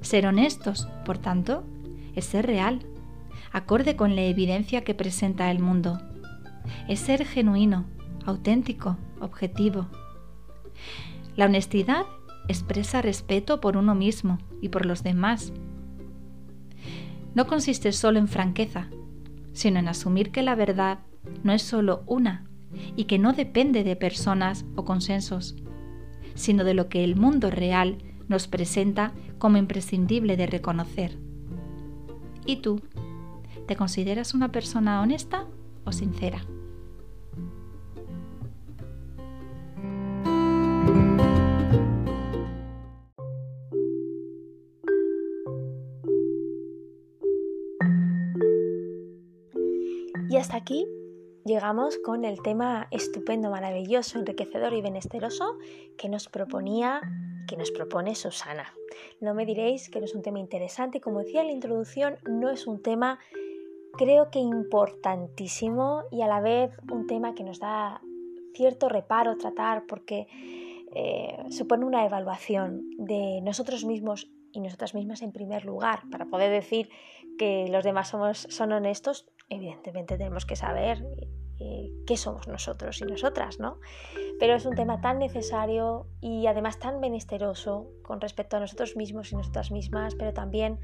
Ser 0.00 0.26
honestos, 0.26 0.88
por 1.04 1.18
tanto, 1.18 1.64
es 2.14 2.24
ser 2.24 2.46
real, 2.46 2.86
acorde 3.52 3.96
con 3.96 4.14
la 4.16 4.22
evidencia 4.22 4.84
que 4.84 4.94
presenta 4.94 5.50
el 5.50 5.58
mundo. 5.58 6.00
Es 6.88 7.00
ser 7.00 7.24
genuino, 7.24 7.86
auténtico, 8.24 8.96
objetivo. 9.20 9.86
La 11.36 11.46
honestidad 11.46 12.04
expresa 12.48 13.02
respeto 13.02 13.60
por 13.60 13.76
uno 13.76 13.94
mismo 13.94 14.38
y 14.60 14.68
por 14.68 14.86
los 14.86 15.02
demás. 15.02 15.52
No 17.34 17.46
consiste 17.46 17.92
solo 17.92 18.18
en 18.18 18.28
franqueza, 18.28 18.88
sino 19.52 19.78
en 19.78 19.88
asumir 19.88 20.30
que 20.30 20.42
la 20.42 20.54
verdad 20.54 21.00
no 21.42 21.52
es 21.52 21.62
solo 21.62 22.02
una 22.06 22.44
y 22.96 23.04
que 23.04 23.18
no 23.18 23.32
depende 23.32 23.84
de 23.84 23.96
personas 23.96 24.64
o 24.76 24.84
consensos, 24.84 25.56
sino 26.34 26.64
de 26.64 26.74
lo 26.74 26.88
que 26.88 27.04
el 27.04 27.16
mundo 27.16 27.50
real 27.50 27.98
nos 28.28 28.48
presenta 28.48 29.12
como 29.38 29.56
imprescindible 29.56 30.36
de 30.36 30.46
reconocer. 30.46 31.18
¿Y 32.46 32.56
tú? 32.56 32.80
¿Te 33.66 33.76
consideras 33.76 34.34
una 34.34 34.50
persona 34.50 35.02
honesta 35.02 35.46
o 35.84 35.92
sincera? 35.92 36.40
Y 50.30 50.36
hasta 50.36 50.56
aquí 50.56 50.86
llegamos 51.44 51.98
con 52.04 52.24
el 52.24 52.42
tema 52.42 52.86
estupendo, 52.90 53.50
maravilloso, 53.50 54.18
enriquecedor 54.18 54.74
y 54.74 54.82
benesteroso 54.82 55.56
que 55.96 56.08
nos 56.08 56.28
proponía, 56.28 57.00
que 57.48 57.56
nos 57.56 57.72
propone 57.72 58.14
Susana. 58.14 58.72
No 59.20 59.34
me 59.34 59.44
diréis 59.44 59.90
que 59.90 59.98
no 59.98 60.04
es 60.04 60.14
un 60.14 60.22
tema 60.22 60.38
interesante, 60.38 61.00
como 61.00 61.20
decía 61.20 61.40
en 61.40 61.48
la 61.48 61.52
introducción, 61.52 62.18
no 62.28 62.50
es 62.50 62.68
un 62.68 62.80
tema 62.80 63.18
creo 63.96 64.30
que 64.30 64.38
importantísimo 64.38 66.04
y 66.12 66.22
a 66.22 66.28
la 66.28 66.40
vez 66.40 66.70
un 66.92 67.08
tema 67.08 67.34
que 67.34 67.42
nos 67.42 67.58
da 67.58 68.00
cierto 68.54 68.88
reparo 68.88 69.36
tratar 69.36 69.86
porque 69.86 70.28
eh, 70.94 71.36
supone 71.50 71.84
una 71.84 72.04
evaluación 72.04 72.90
de 72.96 73.40
nosotros 73.42 73.84
mismos 73.84 74.30
y 74.52 74.60
nosotras 74.60 74.94
mismas 74.94 75.22
en 75.22 75.32
primer 75.32 75.64
lugar. 75.64 76.02
Para 76.10 76.26
poder 76.26 76.50
decir 76.50 76.88
que 77.38 77.68
los 77.68 77.84
demás 77.84 78.08
somos, 78.08 78.46
son 78.50 78.72
honestos, 78.72 79.26
evidentemente 79.48 80.16
tenemos 80.16 80.46
que 80.46 80.56
saber 80.56 81.04
eh, 81.60 81.90
qué 82.06 82.16
somos 82.16 82.46
nosotros 82.46 83.00
y 83.00 83.04
nosotras, 83.04 83.58
¿no? 83.58 83.78
Pero 84.38 84.54
es 84.54 84.64
un 84.64 84.74
tema 84.74 85.00
tan 85.00 85.18
necesario 85.18 86.06
y 86.20 86.46
además 86.46 86.78
tan 86.78 87.00
menesteroso 87.00 87.88
con 88.02 88.20
respecto 88.20 88.56
a 88.56 88.60
nosotros 88.60 88.96
mismos 88.96 89.32
y 89.32 89.36
nosotras 89.36 89.70
mismas, 89.70 90.14
pero 90.14 90.32
también 90.32 90.78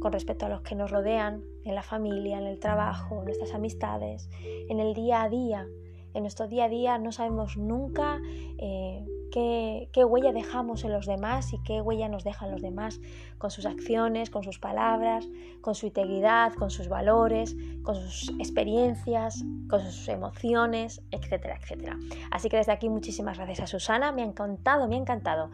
con 0.00 0.12
respecto 0.12 0.46
a 0.46 0.48
los 0.48 0.62
que 0.62 0.74
nos 0.74 0.90
rodean, 0.90 1.42
en 1.64 1.74
la 1.74 1.82
familia, 1.82 2.38
en 2.38 2.46
el 2.46 2.58
trabajo, 2.58 3.18
en 3.18 3.24
nuestras 3.26 3.52
amistades, 3.52 4.30
en 4.68 4.80
el 4.80 4.94
día 4.94 5.22
a 5.22 5.28
día. 5.28 5.66
En 6.14 6.22
nuestro 6.22 6.48
día 6.48 6.64
a 6.64 6.68
día 6.68 6.98
no 6.98 7.12
sabemos 7.12 7.56
nunca 7.56 8.20
eh, 8.58 9.04
qué, 9.30 10.04
huella 10.04 10.32
dejamos 10.32 10.84
en 10.84 10.92
los 10.92 11.06
demás 11.06 11.52
y 11.52 11.58
qué 11.62 11.80
huella 11.80 12.08
nos 12.08 12.24
dejan 12.24 12.50
los 12.50 12.62
demás 12.62 13.00
con 13.38 13.50
sus 13.50 13.66
acciones, 13.66 14.28
con 14.30 14.42
sus 14.42 14.58
palabras, 14.58 15.28
con 15.60 15.74
su 15.74 15.86
integridad, 15.86 16.52
con 16.54 16.70
sus 16.70 16.88
valores, 16.88 17.56
con 17.82 17.94
sus 17.94 18.30
experiencias, 18.38 19.44
con 19.68 19.80
sus 19.80 20.08
emociones, 20.08 21.02
etcétera, 21.10 21.58
etcétera. 21.60 21.96
Así 22.30 22.48
que 22.48 22.56
desde 22.56 22.72
aquí 22.72 22.88
muchísimas 22.88 23.38
gracias 23.38 23.60
a 23.60 23.66
Susana, 23.66 24.12
me 24.12 24.22
ha 24.22 24.26
encantado, 24.26 24.88
me 24.88 24.96
ha 24.96 24.98
encantado. 24.98 25.50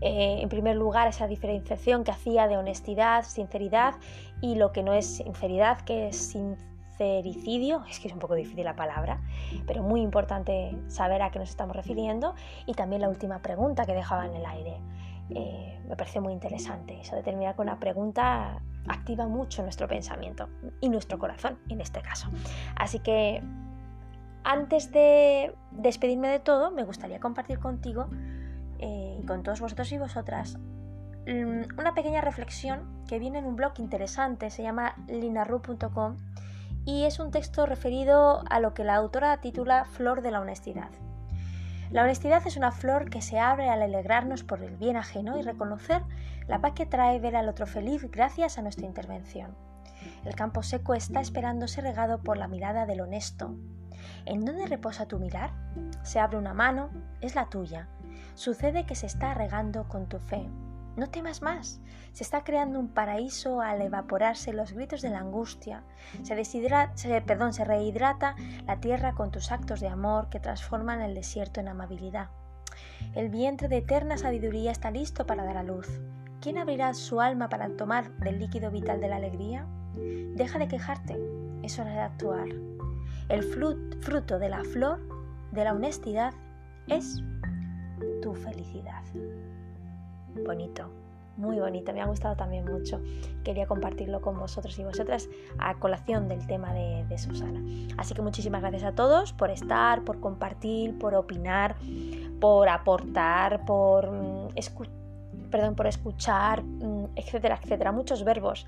Eh, 0.00 0.40
en 0.42 0.48
primer 0.48 0.76
lugar, 0.76 1.08
esa 1.08 1.26
diferenciación 1.28 2.04
que 2.04 2.10
hacía 2.10 2.48
de 2.48 2.56
honestidad, 2.56 3.24
sinceridad 3.24 3.94
y 4.40 4.56
lo 4.56 4.72
que 4.72 4.82
no 4.82 4.92
es 4.92 5.06
sinceridad, 5.06 5.80
que 5.82 6.08
es 6.08 6.16
sinceridad 6.16 6.69
es 7.00 8.00
que 8.00 8.08
es 8.08 8.12
un 8.12 8.18
poco 8.18 8.34
difícil 8.34 8.64
la 8.64 8.76
palabra, 8.76 9.20
pero 9.66 9.82
muy 9.82 10.00
importante 10.00 10.76
saber 10.88 11.22
a 11.22 11.30
qué 11.30 11.38
nos 11.38 11.50
estamos 11.50 11.74
refiriendo. 11.74 12.34
Y 12.66 12.74
también 12.74 13.02
la 13.02 13.08
última 13.08 13.40
pregunta 13.40 13.86
que 13.86 13.94
dejaba 13.94 14.26
en 14.26 14.34
el 14.34 14.44
aire. 14.44 14.80
Eh, 15.30 15.80
me 15.88 15.96
parece 15.96 16.20
muy 16.20 16.32
interesante. 16.32 17.00
Eso 17.00 17.16
de 17.16 17.22
terminar 17.22 17.54
con 17.56 17.68
una 17.68 17.78
pregunta 17.78 18.60
activa 18.88 19.26
mucho 19.26 19.62
nuestro 19.62 19.88
pensamiento 19.88 20.48
y 20.80 20.88
nuestro 20.88 21.18
corazón 21.18 21.58
en 21.68 21.80
este 21.80 22.02
caso. 22.02 22.28
Así 22.76 22.98
que 22.98 23.42
antes 24.42 24.90
de 24.92 25.54
despedirme 25.70 26.28
de 26.28 26.40
todo, 26.40 26.70
me 26.70 26.84
gustaría 26.84 27.20
compartir 27.20 27.58
contigo 27.58 28.08
eh, 28.78 29.18
y 29.22 29.26
con 29.26 29.42
todos 29.42 29.60
vosotros 29.60 29.92
y 29.92 29.98
vosotras 29.98 30.58
mm, 31.26 31.78
una 31.78 31.94
pequeña 31.94 32.20
reflexión 32.20 33.04
que 33.06 33.18
viene 33.18 33.38
en 33.38 33.46
un 33.46 33.56
blog 33.56 33.74
interesante, 33.78 34.50
se 34.50 34.62
llama 34.62 34.94
linaru.com 35.08 36.16
y 36.84 37.04
es 37.04 37.18
un 37.18 37.30
texto 37.30 37.66
referido 37.66 38.42
a 38.48 38.60
lo 38.60 38.74
que 38.74 38.84
la 38.84 38.96
autora 38.96 39.40
titula 39.40 39.84
Flor 39.84 40.22
de 40.22 40.30
la 40.30 40.40
honestidad. 40.40 40.90
La 41.90 42.04
honestidad 42.04 42.46
es 42.46 42.56
una 42.56 42.70
flor 42.70 43.10
que 43.10 43.20
se 43.20 43.40
abre 43.40 43.68
al 43.68 43.82
alegrarnos 43.82 44.44
por 44.44 44.62
el 44.62 44.76
bien 44.76 44.96
ajeno 44.96 45.38
y 45.38 45.42
reconocer 45.42 46.02
la 46.46 46.60
paz 46.60 46.72
que 46.72 46.86
trae 46.86 47.18
ver 47.18 47.34
al 47.34 47.48
otro 47.48 47.66
feliz 47.66 48.08
gracias 48.10 48.58
a 48.58 48.62
nuestra 48.62 48.86
intervención. 48.86 49.56
El 50.24 50.34
campo 50.34 50.62
seco 50.62 50.94
está 50.94 51.20
esperándose 51.20 51.80
regado 51.80 52.22
por 52.22 52.36
la 52.36 52.48
mirada 52.48 52.86
del 52.86 53.00
honesto. 53.00 53.56
¿En 54.24 54.44
dónde 54.44 54.66
reposa 54.66 55.06
tu 55.06 55.18
mirar? 55.18 55.50
Se 56.02 56.20
abre 56.20 56.38
una 56.38 56.54
mano, 56.54 56.90
es 57.20 57.34
la 57.34 57.46
tuya. 57.46 57.88
Sucede 58.34 58.86
que 58.86 58.94
se 58.94 59.06
está 59.06 59.34
regando 59.34 59.88
con 59.88 60.08
tu 60.08 60.18
fe. 60.18 60.48
No 60.96 61.08
temas 61.08 61.40
más. 61.42 61.80
Se 62.12 62.24
está 62.24 62.42
creando 62.42 62.80
un 62.80 62.88
paraíso 62.88 63.60
al 63.60 63.80
evaporarse 63.82 64.52
los 64.52 64.72
gritos 64.72 65.02
de 65.02 65.10
la 65.10 65.20
angustia. 65.20 65.84
Se, 66.22 67.20
perdón, 67.20 67.52
se 67.52 67.64
rehidrata 67.64 68.34
la 68.66 68.80
tierra 68.80 69.14
con 69.14 69.30
tus 69.30 69.52
actos 69.52 69.80
de 69.80 69.88
amor 69.88 70.28
que 70.28 70.40
transforman 70.40 71.00
el 71.00 71.14
desierto 71.14 71.60
en 71.60 71.68
amabilidad. 71.68 72.28
El 73.14 73.28
vientre 73.30 73.68
de 73.68 73.78
eterna 73.78 74.18
sabiduría 74.18 74.72
está 74.72 74.90
listo 74.90 75.26
para 75.26 75.44
dar 75.44 75.56
a 75.56 75.62
luz. 75.62 75.88
¿Quién 76.40 76.58
abrirá 76.58 76.92
su 76.94 77.20
alma 77.20 77.48
para 77.48 77.68
tomar 77.76 78.10
del 78.18 78.38
líquido 78.38 78.70
vital 78.70 79.00
de 79.00 79.08
la 79.08 79.16
alegría? 79.16 79.66
Deja 80.34 80.58
de 80.58 80.68
quejarte, 80.68 81.18
es 81.62 81.78
hora 81.78 81.92
de 81.92 82.00
actuar. 82.00 82.48
El 83.28 83.42
fruto 83.44 84.38
de 84.38 84.48
la 84.48 84.64
flor 84.64 85.00
de 85.52 85.64
la 85.64 85.74
honestidad 85.74 86.34
es 86.88 87.22
tu 88.22 88.34
felicidad 88.34 89.02
bonito, 90.44 90.90
muy 91.36 91.58
bonito, 91.58 91.92
me 91.92 92.02
ha 92.02 92.06
gustado 92.06 92.36
también 92.36 92.66
mucho. 92.66 93.00
Quería 93.44 93.66
compartirlo 93.66 94.20
con 94.20 94.38
vosotros 94.38 94.78
y 94.78 94.84
vosotras 94.84 95.28
a 95.58 95.78
colación 95.78 96.28
del 96.28 96.46
tema 96.46 96.74
de, 96.74 97.18
Susana. 97.18 97.60
Así 97.96 98.14
que 98.14 98.22
muchísimas 98.22 98.60
gracias 98.60 98.84
a 98.84 98.94
todos 98.94 99.32
por 99.32 99.50
estar, 99.50 100.04
por 100.04 100.20
compartir, 100.20 100.98
por 100.98 101.14
opinar, 101.14 101.76
por 102.40 102.68
aportar, 102.68 103.64
por, 103.64 104.10
mm, 104.10 104.48
escuchar, 105.86 106.62
mm, 106.62 107.12
etcétera, 107.16 107.58
etcétera. 107.62 107.90
Muchos 107.92 108.22
verbos 108.22 108.66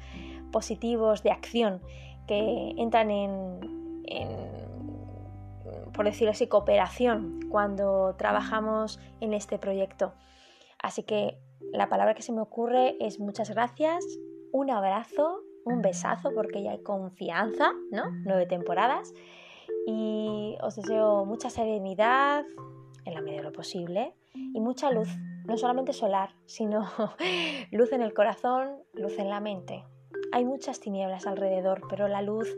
positivos 0.51 1.23
de 1.23 1.31
acción 1.31 1.83
que 2.27 2.75
entran 2.79 3.11
en, 3.11 4.03
en 4.07 4.63
por 5.93 6.07
decirlo 6.07 6.31
así, 6.31 6.47
cooperación 6.47 7.41
cuando 7.51 8.15
trabajamos 8.17 8.99
en 9.21 9.35
este 9.35 9.59
proyecto. 9.59 10.15
Así 10.79 11.03
que 11.03 11.39
la 11.73 11.89
palabra 11.89 12.15
que 12.15 12.23
se 12.23 12.33
me 12.33 12.41
ocurre 12.41 12.97
es 13.01 13.21
muchas 13.21 13.51
gracias, 13.51 14.05
un 14.53 14.71
abrazo, 14.71 15.41
un 15.65 15.83
besazo, 15.83 16.31
porque 16.35 16.63
ya 16.63 16.73
hay 16.73 16.83
confianza, 16.83 17.73
¿no? 17.91 18.05
Nueve 18.25 18.47
temporadas. 18.47 19.15
Y 19.87 20.57
os 20.63 20.77
deseo 20.77 21.25
mucha 21.25 21.51
serenidad, 21.51 22.45
en 23.05 23.15
la 23.15 23.21
medida 23.21 23.39
de 23.39 23.45
lo 23.45 23.53
posible, 23.53 24.15
y 24.35 24.61
mucha 24.61 24.91
luz, 24.91 25.09
no 25.47 25.57
solamente 25.57 25.93
solar, 25.93 26.35
sino 26.47 26.87
luz 27.71 27.93
en 27.93 28.03
el 28.03 28.15
corazón, 28.15 28.79
luz 28.93 29.19
en 29.19 29.29
la 29.29 29.41
mente. 29.41 29.85
Hay 30.33 30.45
muchas 30.45 30.81
tinieblas 30.81 31.27
alrededor, 31.27 31.83
pero 31.89 32.09
la 32.09 32.23
luz, 32.23 32.49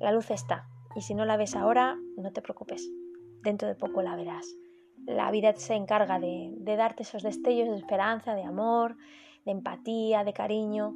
la 0.00 0.12
luz 0.12 0.30
está. 0.30 0.68
Y 0.96 1.02
si 1.02 1.14
no 1.14 1.24
la 1.24 1.36
ves 1.36 1.54
ahora, 1.54 1.96
no 2.16 2.32
te 2.32 2.42
preocupes. 2.42 2.90
Dentro 3.42 3.68
de 3.68 3.74
poco 3.74 4.02
la 4.02 4.16
verás 4.16 4.56
la 5.06 5.30
vida 5.30 5.54
se 5.56 5.74
encarga 5.74 6.18
de, 6.18 6.52
darte 6.58 7.02
esos 7.02 7.22
destellos 7.22 7.68
de 7.70 7.76
esperanza, 7.76 8.34
de 8.34 8.44
amor, 8.44 8.96
de 9.44 9.52
empatía, 9.52 10.24
de 10.24 10.32
cariño, 10.32 10.94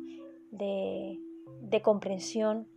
de, 0.51 1.19
comprensión 1.83 2.69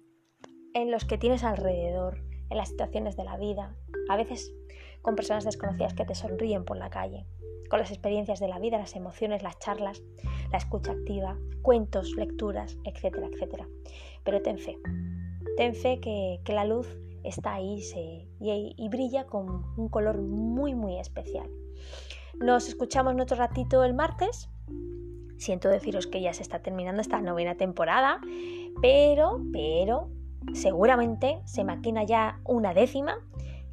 en 0.74 0.92
los 0.92 1.06
que 1.06 1.18
tienes 1.18 1.44
alrededor, 1.44 2.24
en 2.50 2.58
las 2.58 2.70
situaciones 2.70 3.16
de 3.18 3.24
la 3.24 3.38
vida, 3.38 3.76
a 4.10 4.18
veces 4.18 4.54
con 5.02 5.16
personas 5.16 5.46
desconocidas 5.46 5.94
que 5.94 6.06
te 6.06 6.16
sonríen 6.16 6.66
por 6.66 6.78
la 6.78 6.90
calle, 6.90 7.26
con 7.70 7.80
las 7.80 7.92
experiencias 7.92 8.40
de 8.40 8.48
la 8.48 8.60
vida, 8.60 8.78
las 8.78 8.96
emociones, 8.96 9.44
las 9.44 9.60
charlas, 9.60 10.02
la 10.52 10.58
escucha 10.58 10.92
activa, 10.92 11.38
cuentos, 11.62 12.16
lecturas, 12.16 12.78
etcétera, 12.84 13.28
etcétera. 13.32 13.68
Pero 14.24 14.42
ten 14.42 14.58
fe, 14.58 14.78
ten 15.58 15.76
fe 15.76 16.00
que, 16.00 16.40
que 16.44 16.54
la 16.54 16.66
luz 16.66 16.88
está 17.28 17.54
ahí 17.56 17.82
y, 18.40 18.90
brilla 18.90 19.26
con 19.26 19.66
un 19.78 19.90
color 19.90 20.22
muy 20.22 20.76
muy 20.76 20.98
especial. 20.98 21.50
Nos 22.40 22.68
escuchamos 22.68 23.14
en 23.14 23.22
otro 23.22 23.38
ratito 23.38 23.84
el 23.84 23.94
martes. 23.94 24.50
Siento 25.38 25.70
deciros 25.70 26.08
que 26.08 26.22
ya 26.22 26.34
se 26.34 26.44
está 26.44 26.60
terminando 26.60 27.02
esta 27.02 27.20
novena 27.22 27.56
temporada, 27.56 28.22
pero, 28.82 29.42
pero, 29.52 30.10
seguramente 30.54 31.42
se 31.46 31.64
maquina 31.64 32.04
ya 32.04 32.40
una 32.46 32.74
décima 32.74 33.18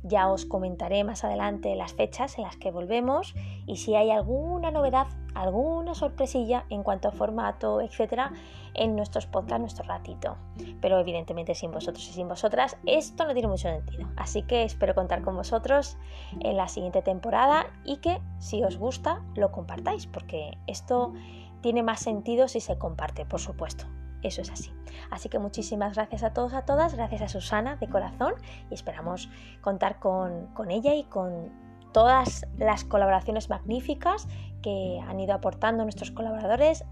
ya 0.03 0.29
os 0.29 0.45
comentaré 0.45 1.05
más 1.05 1.25
adelante 1.25 1.75
las 1.77 1.93
fechas 1.93 2.37
en 2.39 2.45
las 2.45 2.57
que 2.57 2.71
volvemos 2.71 3.35
y 3.67 3.77
si 3.77 3.95
hay 3.95 4.11
alguna 4.11 4.71
novedad, 4.71 5.07
alguna 5.35 5.95
sorpresilla 5.95 6.65
en 6.71 6.83
cuanto 6.83 7.09
a 7.09 7.13
formato, 7.13 7.81
etcétera, 7.81 8.33
en 8.75 8.97
nuestros 8.97 9.27
podcasts, 9.27 9.61
nuestro 9.61 9.85
ratito. 9.85 10.37
Pero 10.81 10.99
evidentemente 10.99 11.55
sin 11.55 11.71
vosotros 11.71 12.09
y 12.09 12.13
sin 12.13 12.29
vosotras 12.29 12.77
esto 12.87 13.25
no 13.25 13.33
tiene 13.33 13.49
mucho 13.49 13.69
sentido. 13.69 14.09
Así 14.17 14.43
que 14.43 14.65
espero 14.65 14.95
contar 14.95 15.23
con 15.23 15.37
vosotros 15.37 15.97
en 16.41 16.57
la 16.57 16.69
siguiente 16.69 17.03
temporada 17.03 17.67
y 17.85 17.99
que 17.99 18.21
si 18.39 18.63
os 18.65 18.77
gusta 18.79 19.23
lo 19.35 19.53
compartáis, 19.53 20.07
porque 20.07 20.59
esto 20.67 21.13
tiene 21.61 21.83
más 21.83 22.01
sentido 22.01 22.49
si 22.49 22.61
se 22.61 22.77
comparte, 22.77 23.25
por 23.25 23.41
supuesto. 23.41 23.87
Eso 24.23 24.41
es 24.41 24.51
así. 24.51 24.73
Así 25.11 25.29
que 25.29 25.39
muchísimas 25.39 25.95
gracias 25.95 26.23
a 26.23 26.33
todos, 26.33 26.53
a 26.55 26.63
todas, 26.63 26.95
gracias 26.95 27.23
a 27.23 27.29
Susana 27.29 27.77
de 27.77 27.89
corazón 27.89 28.35
y 28.71 28.75
esperamos 28.75 29.29
contar 29.61 29.99
con, 29.99 30.47
con 30.55 30.71
ella 30.71 30.95
y 30.95 31.05
con 31.05 31.51
todas 31.93 32.47
las 32.57 32.85
colaboraciones 32.85 33.51
magníficas 33.51 34.29
que 34.63 35.01
han 35.07 35.21
ido 35.21 35.35
aportando 35.35 35.83
nuestros 35.83 36.11
colaboradores 36.11 36.85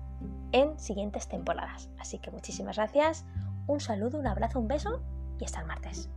en 0.53 0.79
siguientes 0.79 1.29
temporadas. 1.29 1.91
Así 1.99 2.19
que 2.19 2.31
muchísimas 2.31 2.77
gracias, 2.77 3.25
un 3.67 3.81
saludo, 3.81 4.19
un 4.19 4.27
abrazo, 4.27 4.59
un 4.59 4.69
beso 4.69 5.01
y 5.39 5.45
hasta 5.45 5.61
el 5.61 5.67
martes. 5.67 6.11